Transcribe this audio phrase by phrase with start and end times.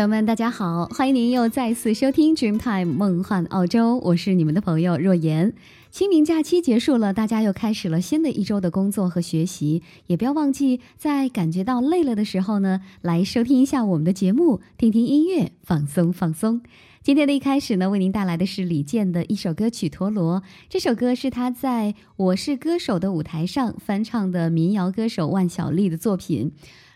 [0.00, 5.52] 朋友们，大家好，欢迎您又再次收听 Dreamtime 梦幻澳洲，我是你们的朋友若言。
[5.90, 16.62] 清明假期结束了，大家又开始了新的一周的工作和学习，也不要忘记在感觉到累了的时候呢，来收听一下我们的节目，听听音乐，放松放松。
[17.02, 20.40] 今天的一开始呢，为您带来的是李健的一首歌曲《陀螺》，
[20.70, 26.52] 这首歌是他在《我是歌手》的舞台上翻唱的民谣歌手万晓利的作品。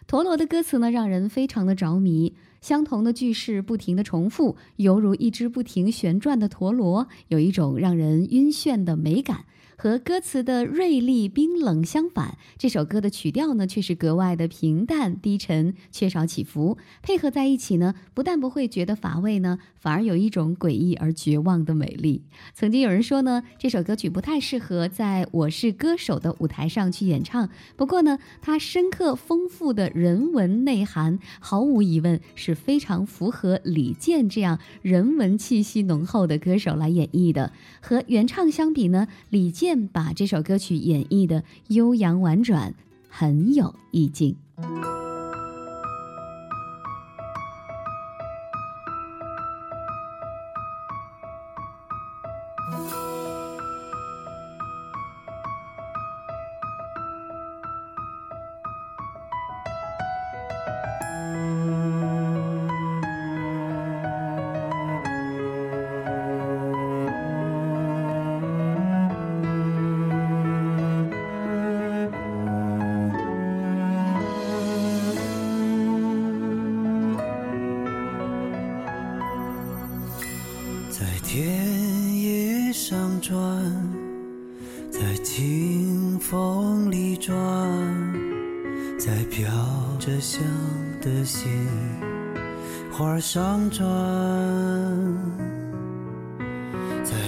[0.06, 2.34] 陀螺的歌词呢，让人非常的着迷。
[2.64, 9.44] 相同的句式不停的重复，犹如一只不停旋转的陀螺，有一种让人晕眩的美感。
[9.76, 16.78] 和歌词的锐利冰冷相反，这首歌的曲调呢却是格外的平淡低沉，缺少起伏。
[17.02, 22.22] 配合在一起呢，不但不会觉得乏味呢，反而有一种诡异而绝望的美丽。
[22.54, 27.50] 曾经有人说呢，这首歌曲不太适合在我是歌手的舞台上去演唱。
[27.76, 37.52] 不过呢，它深刻丰富的人文内涵，毫无疑问是非常符合李健这样人文气息浓厚的歌手来演绎的。
[37.80, 39.63] 和原唱相比呢，李健。
[39.92, 42.74] 把这首歌曲演绎的悠扬婉转，
[43.08, 44.36] 很有意境。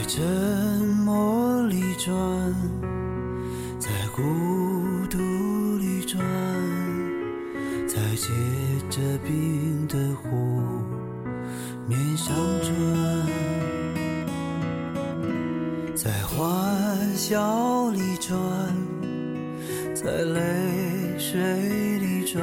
[0.07, 0.23] 在沉
[1.05, 2.15] 默里转，
[3.81, 4.23] 在孤
[5.11, 5.19] 独
[5.79, 6.25] 里转，
[7.89, 8.29] 在结
[8.89, 10.63] 着冰的湖
[11.89, 12.73] 面上转，
[15.97, 18.39] 在欢笑里转，
[19.93, 22.41] 在泪水里转，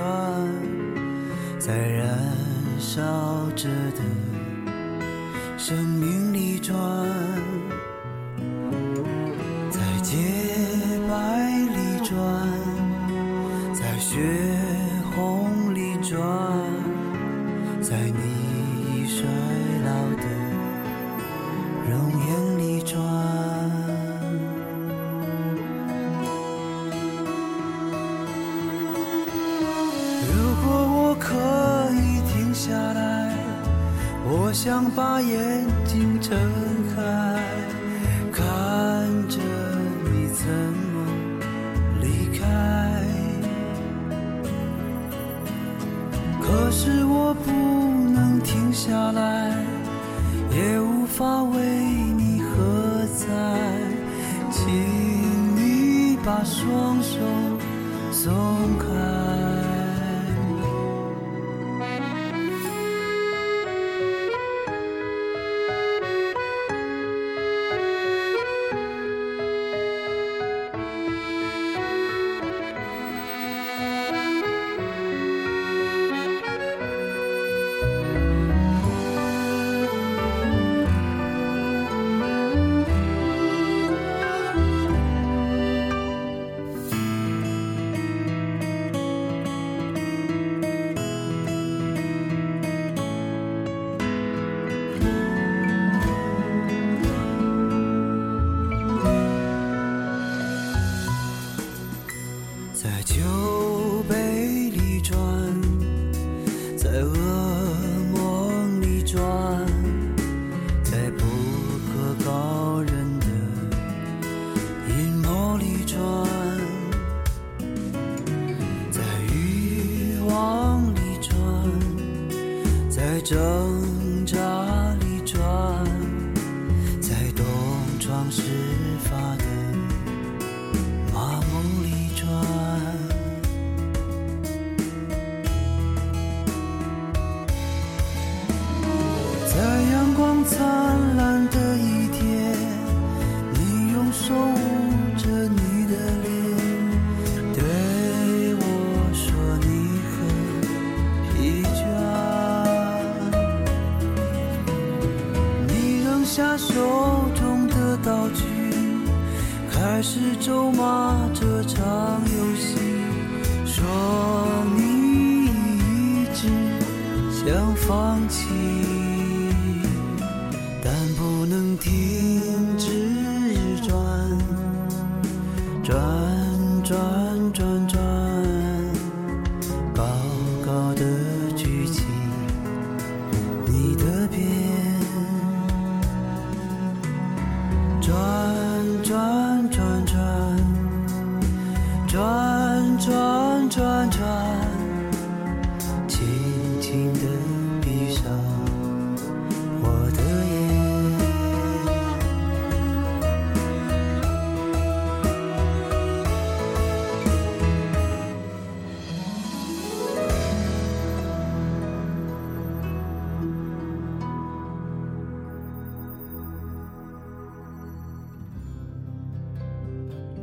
[1.60, 2.44] 在燃。
[2.80, 3.02] 烧
[3.56, 4.03] 着的
[56.24, 57.20] 把双手
[58.12, 58.34] 松
[58.80, 59.43] 开。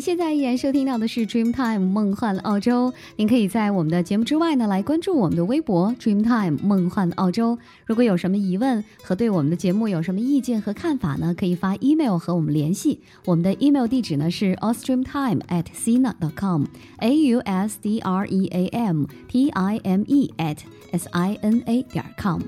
[0.00, 2.90] 您现在依然收听到的是 Dreamtime 梦幻澳洲。
[3.16, 7.58] 您可以在我们的节目之外呢，来关注我们的微博 Dreamtime 梦幻澳洲。
[7.84, 13.00] 如果有什么疑问和对我们的节目有什么意见和看法呢，可以发 email 和我们联系。
[13.26, 19.50] 我们的 email 地址呢是 australiantime at sina dot com，a u s d r e a m t
[19.50, 20.60] i m e at
[20.92, 22.40] s i n a 点 com。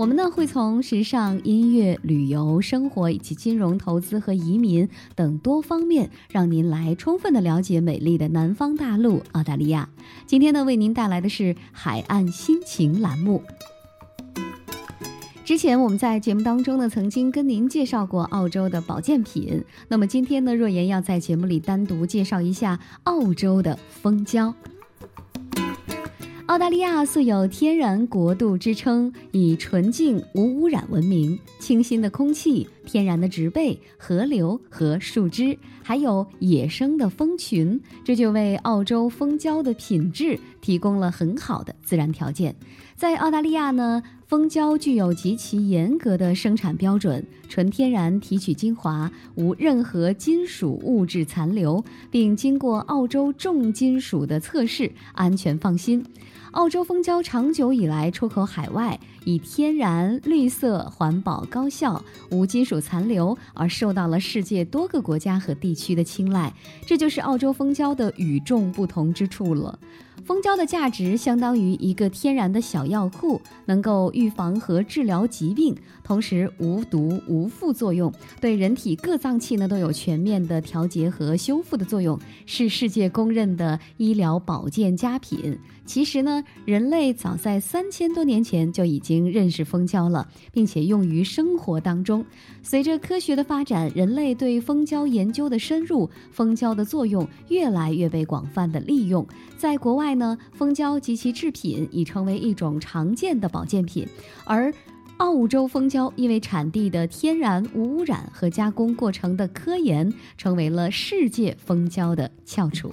[0.00, 9.90] 我们呢会从时尚、音乐、旅游、生活以及金融投资和移民等多方面，让您来充分的了解美丽的南方大陆澳大利亚。
[10.24, 13.42] 今天呢，为您带来的是海岸心情栏目。
[15.44, 19.62] 之前我们在节目当中呢，曾经跟您介绍过澳洲的保健品。
[19.88, 24.54] 那么今天呢，若言要在节目里单独介绍一下澳洲的蜂胶。
[26.50, 31.38] 澳大利亚素有“天然国度”之称，以纯净无污染闻名。
[31.60, 42.56] 清新的空气、天然的植被、河流和树枝，还有野生的蜂群，这就为澳洲蜂胶的品质提供了很好的自然条件。
[42.96, 56.04] 在澳大利亚呢，蜂胶具有极其严格的生产标准，纯天然提取精华，无任何金属物质残留，并经过澳洲重金属的测试，安全放心。
[56.52, 66.52] 澳洲蜂胶长久以来出口海外，以天然、绿色、环保、高效、无金属残留而受到了世界多个国家和地区的青睐。
[66.84, 69.78] 这就是澳洲蜂胶的与众不同之处了。
[70.24, 75.74] 蜂胶的价值相当于一个天然的小药库，能够预防和治疗疾病，
[76.10, 85.56] 同时无毒无副作用，对人体各脏器呢都有全面的调节和修复的作用，是世界公认的医疗保健佳品。
[85.86, 92.26] 其实呢，人类早在三千多年前就已经认识蜂胶了，并且用于生活当中。
[92.60, 99.24] 随着科学的发展，人类对蜂胶研究的深入，蜂胶的作用越来越被广泛的利用。
[99.56, 104.04] 在国外呢，蜂胶及其制品已成为一种常见的保健品，
[104.44, 104.74] 而
[105.20, 112.90] 澳洲蜂胶因为产地的天然无污染和加工过程的科研，成为了世界蜂胶的翘楚。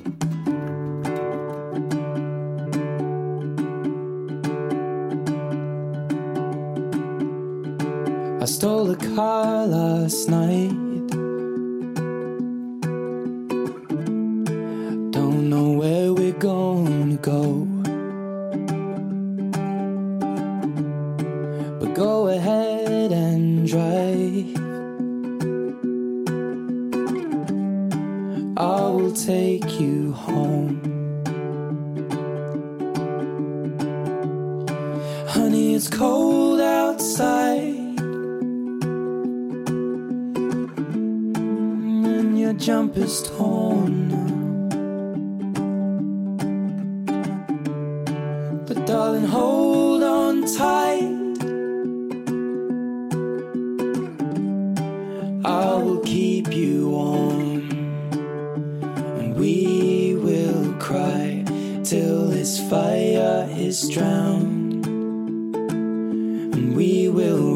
[8.39, 10.86] I stole a car last night.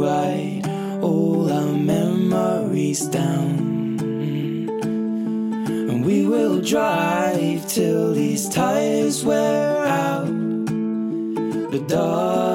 [0.01, 0.63] Write
[1.01, 3.99] all our memories down.
[5.89, 10.25] And we will drive till these tires wear out.
[11.71, 12.50] The darling,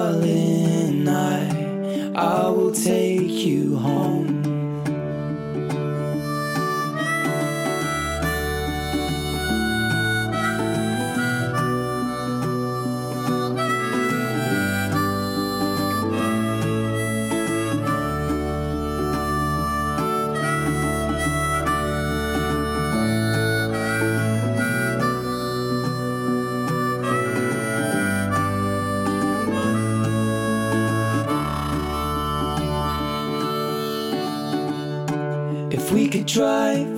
[36.27, 36.96] drive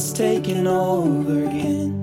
[0.00, 1.99] Daylight's taking over again.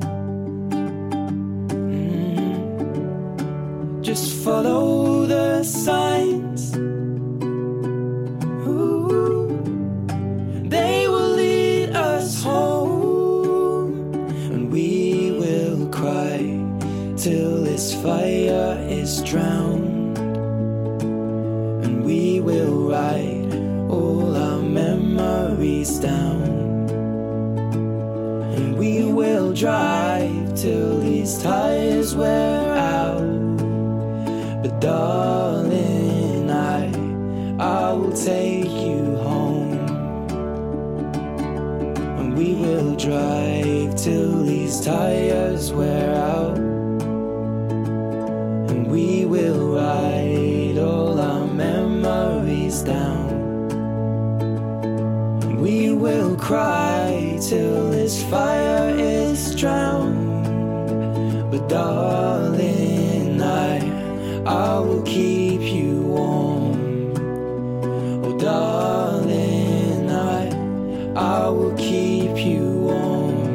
[71.87, 73.46] Keep you warm.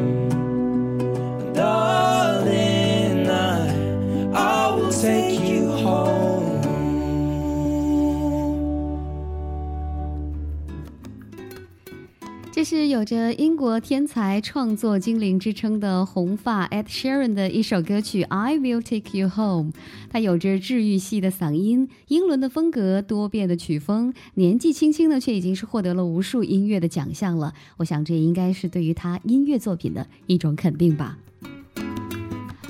[12.74, 19.72] 是有着英国天才创作精灵之称的红发 Ed Sheeran 的一首歌曲《I Will Take You Home》。
[20.08, 27.52] 他有着治愈系的嗓音、英伦的风格、多变的曲风，年纪轻轻的却已经是获得了无数音乐的奖项了。
[27.76, 31.18] 我想这应该是对于他音乐作品的一种肯定吧。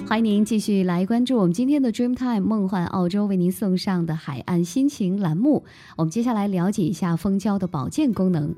[0.09, 5.63] 欢迎您继续来关注我们今天的 Dreamtime 梦幻澳洲为您送上的海岸心情栏目。
[5.97, 8.53] 我们接下来了解一下蜂胶的保健功能。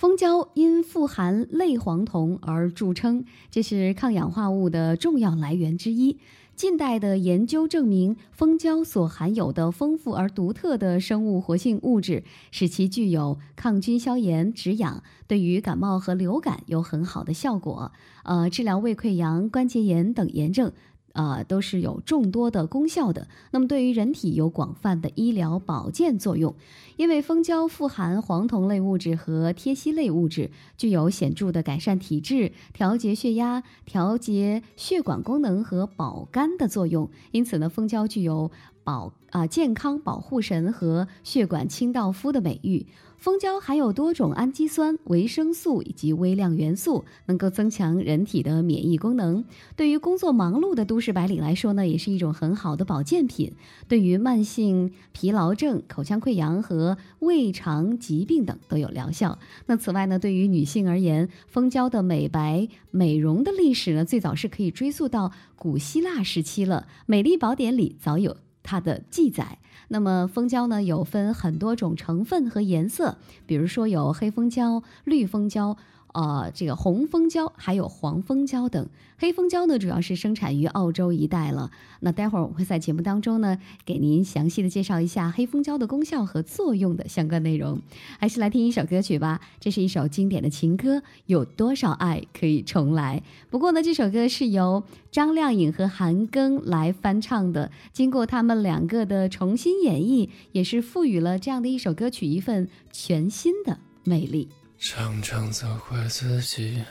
[0.00, 6.18] 蜂胶因富含类黄酮而著称，这是抗氧化物的重要来源之一。
[6.56, 17.92] 近代的研究证明，蜂胶所含有的丰富而独特的生物活性物质，使其具有抗菌、消炎、止痒，对于感冒和流感有很好的效果。
[18.24, 20.72] 呃，治疗胃溃疡、关节炎等炎症。
[21.12, 23.26] 呃，都是有众多的功效的。
[23.50, 26.54] 那么，对于人体有广泛的医疗保健作用。
[26.96, 37.10] 因为蜂胶富含黄酮类物质和萜烯类物质，具有显著的改善体质、调节血压、调节血管功能和保肝的作用。
[37.32, 38.50] 因此呢，蜂胶具有
[38.84, 42.86] 保啊、健康保护神和血管清道夫的美誉。
[43.16, 49.44] 蜂胶含有多种氨基酸、维生素以及微量元素，能够增强人体的免疫功能。
[49.76, 53.52] 对于工作忙碌的都市白领来说呢，也是一种很好的保健品。
[53.86, 59.38] 对于慢性疲劳症、口腔溃疡和胃肠疾病等都有疗效。
[59.66, 69.58] 那此外呢，对于女性而言，蜂胶的美白美容的历史呢，最早是可以追溯到古希腊时期了，《美丽宝典》里早有它的记载。
[69.88, 75.76] 那么蜂胶呢，有分很多种成分和颜色，比如说有黑蜂胶、绿蜂胶。
[76.12, 81.70] 呃，这个红蜂胶还有黄蜂胶等，黑蜂胶呢主要是生产于澳洲一带了。
[82.00, 87.80] 那待会儿我会在节目当中呢，给您详细的介绍一下黑蜂胶的功效和作用的相关内容。
[88.18, 93.22] 还是来听一首歌曲吧，这是一首经典的情歌，有多少爱可以重来？
[93.48, 104.48] 不过呢，这首歌是由张靓颖和韩庚来翻唱的，经过他们两个的重新演绎，也是赋予了这样的一首歌曲一份全新的魅力。
[104.82, 106.82] 常常责怪自己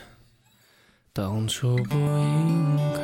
[1.12, 3.00] 当初不应该，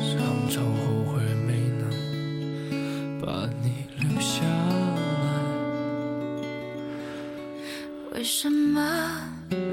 [0.00, 5.28] 常常后悔没能把你留下来。
[8.14, 9.20] 为什么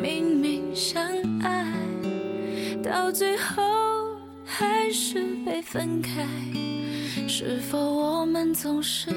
[0.02, 1.02] 明明相
[1.42, 1.74] 爱，
[2.84, 3.64] 到最后
[4.44, 6.28] 还是被分开？
[7.26, 9.10] 是否我们总是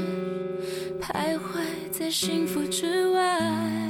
[1.04, 3.84] 徘徊在幸福之外？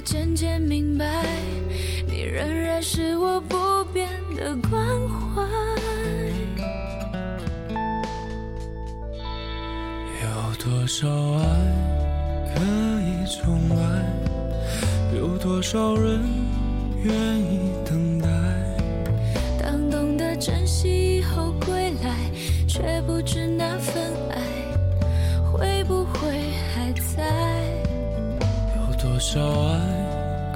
[0.00, 1.24] 渐渐明白，
[2.06, 5.42] 你仍然是我不变的关怀。
[10.22, 10.28] 有
[10.62, 11.44] 多少爱
[12.54, 12.60] 可
[13.02, 13.84] 以重来？
[15.16, 16.22] 有多少人
[17.02, 18.09] 愿意等
[29.20, 29.78] 多少爱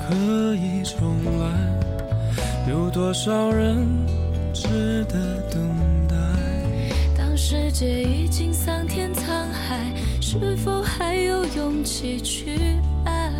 [0.08, 1.46] 可以重来？
[2.66, 3.86] 有多少人
[4.54, 5.60] 值得等
[6.08, 6.16] 待？
[7.14, 9.22] 当世界已经桑田沧
[9.52, 12.56] 海，是否还有勇气去
[13.04, 13.30] 爱？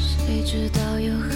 [0.00, 1.30] 谁知道又和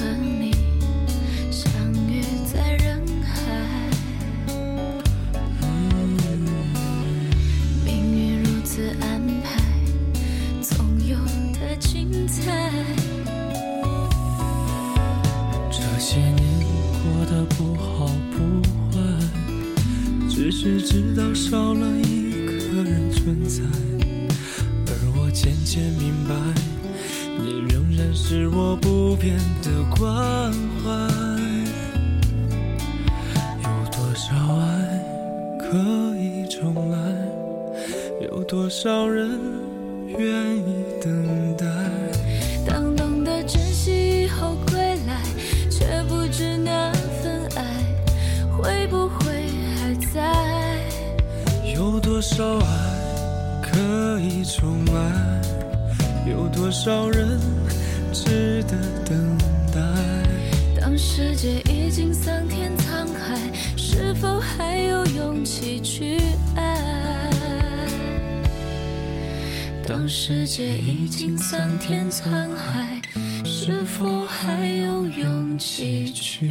[54.25, 55.43] 以重来？
[56.27, 57.39] 有多少人
[58.11, 59.39] 值得等
[59.73, 59.81] 待？
[60.81, 63.39] 当世界已经桑田沧海，
[63.77, 66.19] 是否还有勇气去
[66.57, 67.31] 爱？
[69.87, 73.03] 当世界已经桑田沧海，
[73.45, 76.51] 是否还有勇气去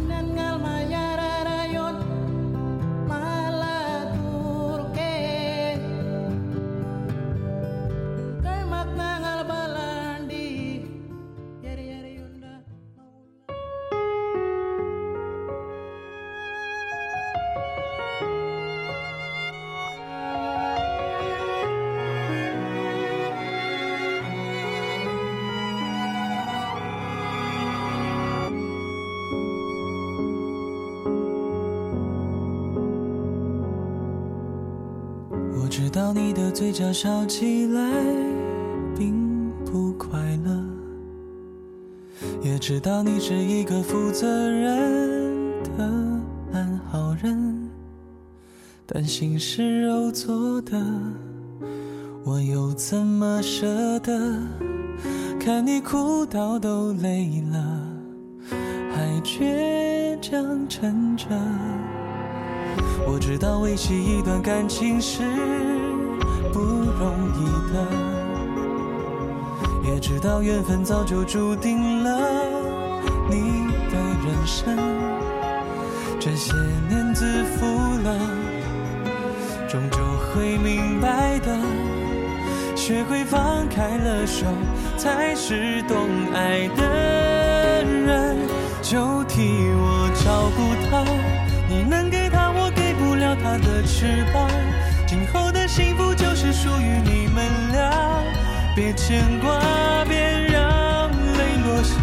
[36.01, 37.79] 我知道你的嘴角笑起来
[38.97, 40.51] 并不快乐，
[42.41, 45.83] 也知道你是一个负责任的
[46.53, 47.69] 安好人，
[48.87, 50.83] 但心是肉做的，
[52.25, 54.11] 我又怎么舍得？
[55.39, 57.79] 看你哭到都累了，
[58.89, 61.27] 还倔强撑着。
[63.05, 65.21] 我知道维系一段感情是
[66.51, 67.39] 不容易
[67.71, 67.73] 的，
[69.83, 72.09] 也知道缘分早就注定了
[73.29, 74.77] 你的人生。
[76.19, 76.53] 这些
[76.89, 77.65] 年自负
[78.03, 78.15] 了，
[79.67, 79.97] 终究
[80.33, 81.57] 会明白的。
[82.75, 84.45] 学会放开了手，
[84.97, 88.37] 才是懂爱的人。
[88.81, 91.03] 就替我照顾他，
[91.69, 94.49] 你能给他，我给不了他的翅膀。
[95.07, 96.10] 今后的幸福
[96.51, 97.89] 属于你们俩，
[98.75, 99.59] 别牵挂，
[100.05, 100.17] 别
[100.51, 101.95] 让泪落下。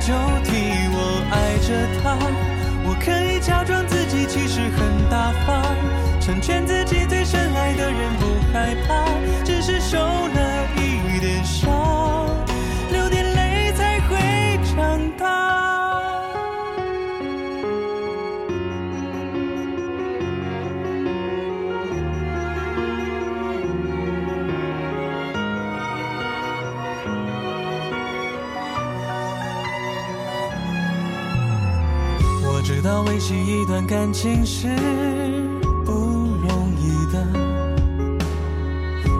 [0.00, 0.12] 就
[0.44, 0.50] 替
[0.92, 1.68] 我爱着
[2.02, 2.18] 他，
[2.84, 5.64] 我可以假装自己其实很大方，
[6.20, 9.04] 成全自己最深爱的人，不害怕，
[33.64, 34.68] 一段感情是
[35.86, 37.26] 不容易的，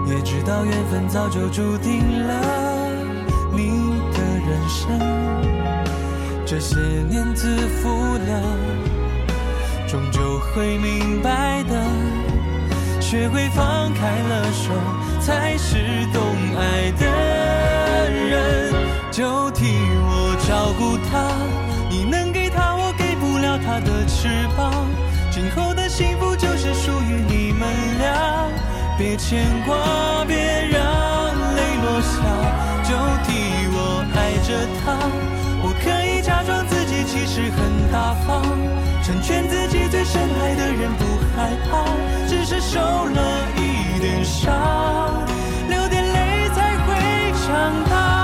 [0.06, 2.90] 也知道缘分早就注定了
[3.54, 5.00] 你的人生。
[6.44, 6.78] 这些
[7.08, 8.42] 年自负了，
[9.88, 11.82] 终究会明白的。
[13.00, 14.74] 学会放开了手，
[15.22, 16.22] 才是懂
[16.58, 17.33] 爱的
[24.24, 24.72] 翅膀。
[25.30, 28.48] 今后的幸福就是属于你们俩，
[28.96, 29.76] 别牵挂，
[30.24, 30.34] 别
[30.72, 30.80] 让
[31.54, 32.16] 泪落下。
[32.84, 34.48] 就替我爱着
[34.80, 34.96] 他，
[35.62, 38.42] 我可以假装自己其实很大方，
[39.02, 41.04] 成全自己最深爱的人，不
[41.36, 41.84] 害怕，
[42.26, 43.20] 只是受了
[43.58, 45.22] 一点伤，
[45.68, 48.23] 流点泪才会长大。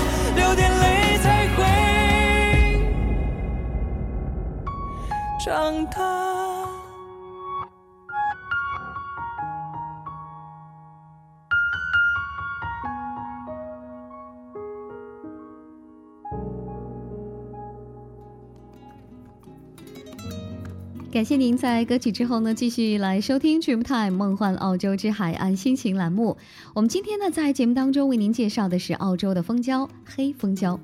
[5.43, 6.67] 长大。
[21.11, 26.37] 感谢您在歌曲之后呢，继续来收听 Dreamtime 梦幻澳洲之海岸心情栏目。
[26.75, 30.79] 我们今天呢，在节目当中为您介绍的是澳洲的蜂胶——黑蜂胶。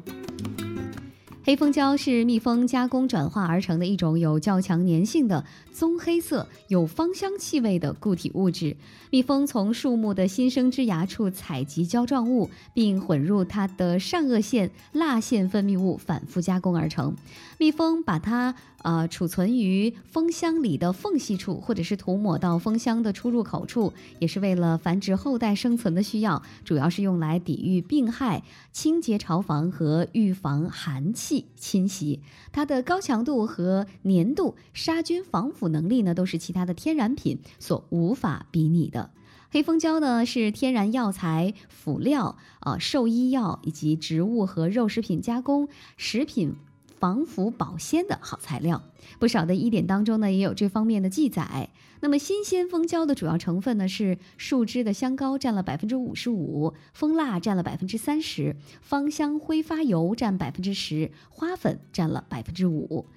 [1.47, 8.75] 黑蜂胶是蜜蜂加工转化而成的一种有较强粘性的棕黑色、有芳香气味的固体物质。
[9.12, 17.15] 蜜蜂从树木的新生枝芽处采集胶状物，并混入它的上颚腺、蜡腺分泌物，反复加工而成。
[17.59, 32.21] 蜜蜂把它呃储存于蜂箱里的缝隙处，或者是涂抹到蜂箱的出入口处，也是为了繁殖后代生存的需要，主要是用来抵御病害、清洁巢房和预防寒气侵袭。
[32.51, 39.09] 它的高强度和粘度、杀菌防腐能力呢，都是其他的天然品所无法比拟的。
[39.49, 46.53] 黑蜂胶呢是天然药材、辅料、呃兽医药以及植物和肉食品加工、食品
[46.99, 48.83] 防腐保鲜的好材料。
[49.19, 51.69] 不少的医典当中呢也有这方面的记载。
[51.99, 63.07] 那么新鲜蜂胶的主要成分呢是树脂的香膏占了百分之五十五，蜂蜡占了百分之三十，芳香挥发油占百分之十，花粉占了百分之五。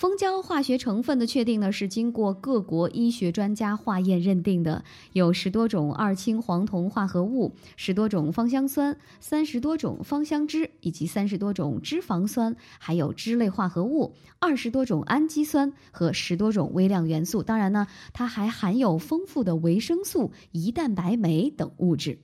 [0.00, 4.82] 蜂胶化学成分的确定呢，是经过各国医学专家化验认定的，
[5.12, 17.42] 有十多种二氢黄酮化合物，十多种芳香酸，三十多种芳香脂，以及三十多种脂肪酸，还有脂类化合物，二十多种氨基酸和十多种微量元素。
[17.42, 22.20] 当然呢，它还含有丰富的维生素、胰蛋白酶等物质。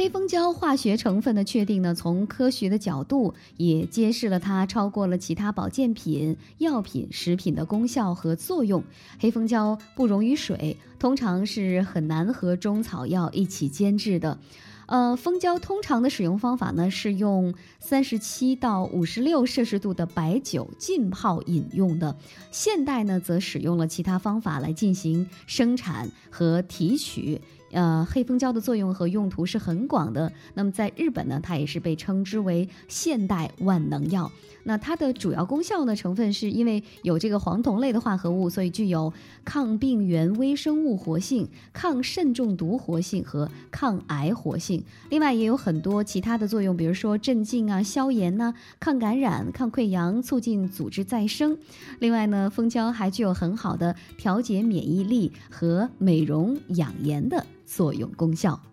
[0.00, 8.82] 黑蜂胶化学成分的确定呢，从科学的角度也揭示了它超过了其他保健品、药品、食品的功效和作用。
[9.18, 14.38] 黑蜂胶不溶于水，通常是很难和中草药一起煎制的。
[14.86, 22.16] 呃，蜂胶通常的使用方法呢，是用三十七到五十六摄氏度的白酒浸泡饮用的。
[22.50, 27.38] 现代呢，则使用了其他方法来进行生产和提取。
[27.70, 30.32] 呃，黑蜂胶的作用和用途是很广的。
[30.54, 34.30] 那么在日本呢，它也是被称之为现代万能药。
[34.64, 39.10] 那它的主要功效呢，成分是因为有这个黄酮类的化合物，所以具有
[39.42, 44.84] 抗病原微生物活性、抗肾中毒活性和抗癌活性。
[45.08, 51.56] 另外也有很多其他的作用，比如说镇静啊、消炎呐、抗感染、抗溃疡、促进组织再生。
[51.98, 58.69] 另外呢，蜂胶还具有很好的调节免疫力和美容养颜的作用功效。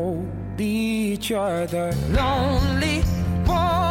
[0.00, 1.92] Hold each other.
[2.10, 3.02] Lonely
[3.46, 3.89] water,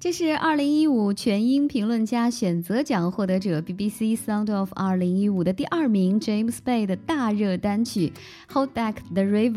[0.00, 8.10] 这是二零一五全英评论家选择奖获得者 BBC Sound of 二零一五的第二名 James Bay 的大热单曲
[8.54, 9.52] 《Hold Back the River》。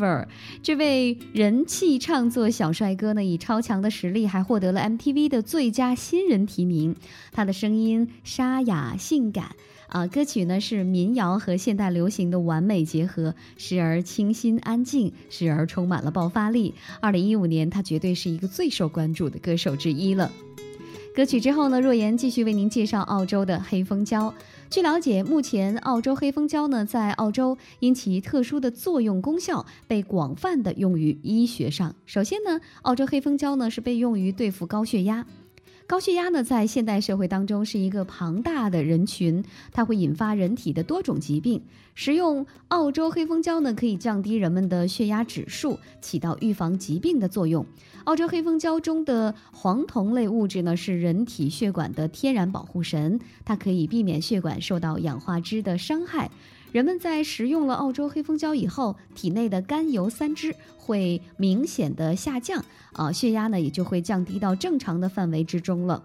[0.62, 6.94] 这位人气唱作小帅哥呢，以超强的实力还获得了 MTV 的最佳新人提名。
[7.32, 9.56] 他的声音沙哑性感。
[9.88, 16.74] 啊，歌曲呢是民谣和现代流行的完美结合，时而清新安静，时而充满了爆发力。
[17.00, 20.30] 二零一五年，他绝对是一个最受关注的歌手之一了。
[21.14, 24.34] 歌曲之后呢，若言继续为您介绍澳洲的黑蜂胶。
[24.68, 31.94] 据了解，目前澳洲黑蜂胶呢，在澳洲因其特殊的作用功效，被广泛的用于医学上。
[32.04, 35.24] 首先呢，澳洲黑蜂胶呢是被用于对付高血压。
[35.86, 41.62] 高血压呢，在现代社会当中是一个庞大的人群，它会引发人体的多种疾病。
[41.94, 47.66] 食用澳洲黑蜂胶呢，可以降低人们的血压指数，起到预防疾病的作用。
[48.04, 56.30] 澳洲黑蜂胶中的黄酮类物质呢，是人体血管的天然保护神，它可以避免血管受到氧化脂的伤害。
[56.74, 66.02] 人们在食用了澳洲黑蜂胶以后，体内的甘油三酯会明显的下降，啊，血压呢也就会降低到正常的范围之中了。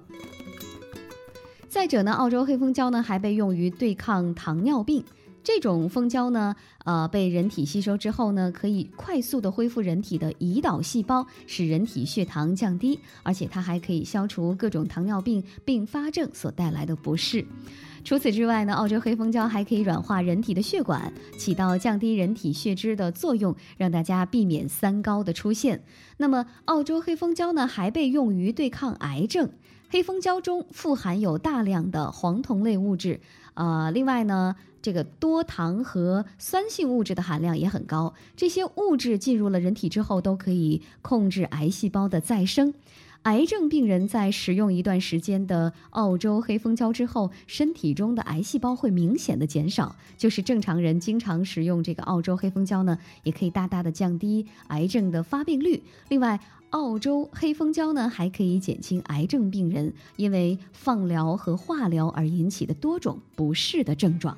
[1.67, 5.03] 再者呢，澳洲黑蜂胶呢还被用于对抗糖尿病。
[5.51, 17.43] 这种蜂胶呢，呃，被人体吸收之后呢，可以快速的恢复人体的胰岛细胞，使人体血糖降低，而且它还可以消除各种糖尿病并发症所带来的不适。
[18.03, 25.83] 除此之外呢，澳洲黑蜂胶还可以软化人体的血管，起到降低人体血脂的作用，让大家避免三高的出现。
[26.17, 29.49] 那么，澳洲黑蜂胶呢，还被用于对抗癌症。
[29.91, 33.19] 黑蜂胶中富含有大量的黄酮类物质，
[33.53, 38.13] 呃，另外呢，这个多糖和酸性物质的含量也很高。
[38.35, 42.73] 这些物质进入了人体之后，都可以控制癌细胞的再生。
[43.23, 49.93] 癌症病人在使用一段时间的澳洲黑蜂胶之后，身体中的癌细胞会明显的减少。
[50.17, 55.83] 就是正常人经常使用这个澳洲黑蜂胶呢，也可以大大的降低癌症的发病率。
[56.07, 56.39] 另外，
[56.71, 64.37] 澳洲黑蜂胶呢，还可以减轻癌症病人因为放疗和化疗而引起的多种不适的症状。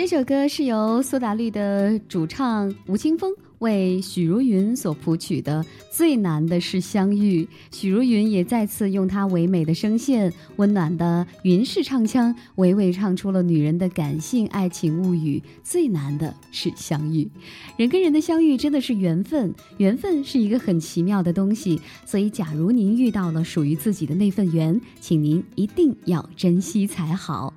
[0.00, 7.46] 这首歌是由苏打绿的主唱吴青峰为许茹芸所谱曲的，最难的是相遇。
[7.70, 15.42] 许茹芸也再次用她唯美的声线、温暖的云式唱腔，娓娓唱出了女人的感性爱情物语。
[15.62, 17.28] 最难的是相遇，
[17.76, 21.78] 人跟人的相遇真的是缘分，缘分是一个很奇妙的东西。
[22.06, 27.52] 所以，假如您遇到了属于自己的那份缘，请您一定要珍惜才好。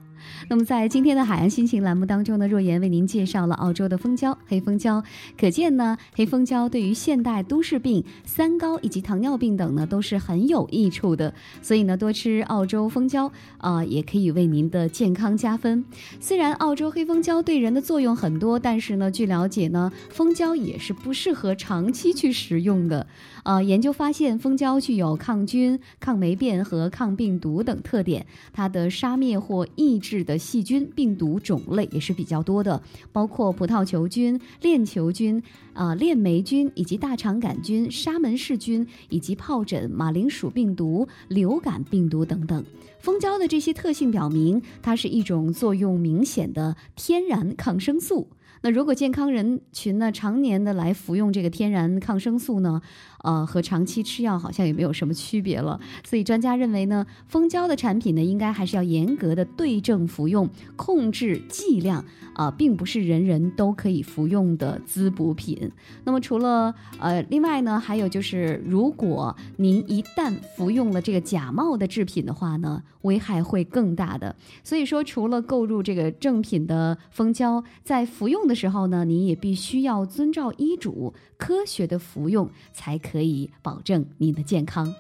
[0.49, 5.03] 那么，在今天的海岸心情栏目当中呢，若言为您介绍了澳洲的蜂胶黑蜂胶，
[5.39, 11.34] 可见呢，黑蜂胶对于现代都市病、三高以及糖尿病等呢都是很有益处的。
[11.61, 15.86] 所以呢，多吃澳洲蜂胶啊、也可以为您的健康加分。
[16.19, 23.07] 虽然澳洲黑蜂胶对人的作用很多，但是呢，据了解呢，蜂胶也是不适合长期去食用的。
[23.43, 32.81] 呃，研究发现，蜂胶具有抗菌、抗霉变和抗病毒等特点，它的杀灭或抑制的细菌、病毒种类也是比较多的，
[33.11, 42.63] 包括葡萄球菌、链球菌、啊、链霉菌以及大肠杆菌、沙门氏菌以及疱疹、马铃薯病毒、流感病毒等等。
[42.99, 48.29] 蜂胶的这些特性表明，它是一种作用明显的天然抗生素。
[48.61, 52.81] 那如果健康人群呢，常年的来服用这个天然抗生素呢，
[53.23, 55.79] 呃，和长期吃药好像也没有什么区别了。
[56.05, 65.69] 所以专家认为呢，蜂胶的产品呢，应该还是要严格的对症服用，控制剂量啊、并不是人人都可以服用的滋补品。
[66.05, 74.33] 那么除了呃，另外呢，还有就是，如果您一旦服用了这个假冒的制品的话呢，危害会更大的。
[74.63, 84.93] 所以说，除了购入这个正品的蜂胶，在服用用的时候呢，你也必须要遵照医嘱，科学的服用，才可以保证您的健康。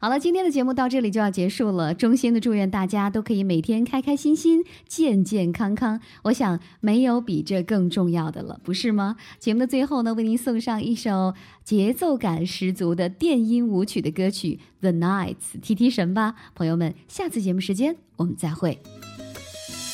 [0.00, 1.94] 好了，今天的节目到这里就要结束了。
[1.94, 6.00] 衷心的祝愿大家都可以每天开开心心、健健康康。
[6.24, 9.16] 我想没有比这更重要的了，不是吗？
[9.38, 16.96] 节目的最后呢，为您送上一首节奏感十足的电音舞曲的歌曲《The Nights》，提提神吧，朋友们。
[17.06, 18.82] 下次节目时间我们再会。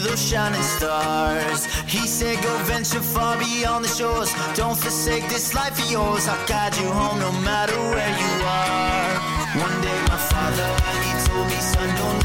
[0.00, 1.66] those shining stars.
[1.86, 4.32] He said, Go venture far beyond the shores.
[4.54, 6.28] Don't forsake this life of yours.
[6.28, 9.00] I'll guide you home no matter where you are.
[9.66, 10.68] One day, my father,
[11.04, 12.20] he told me, Son, don't